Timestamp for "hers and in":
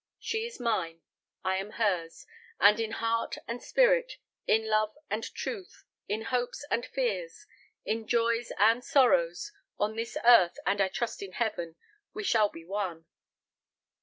1.73-2.93